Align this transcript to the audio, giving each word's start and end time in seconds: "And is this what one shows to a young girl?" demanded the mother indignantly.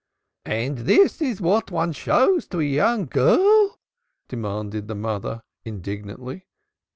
"And 0.47 0.89
is 0.89 1.17
this 1.17 1.39
what 1.39 1.69
one 1.69 1.93
shows 1.93 2.47
to 2.47 2.59
a 2.59 2.63
young 2.63 3.05
girl?" 3.05 3.77
demanded 4.27 4.87
the 4.87 4.95
mother 4.95 5.43
indignantly. 5.63 6.47